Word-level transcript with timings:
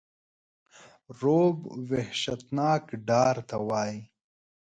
رعب 1.19 1.59
وحشتناک 1.89 2.83
ډار 3.07 3.35
ته 3.49 3.57
وایی. 3.67 3.99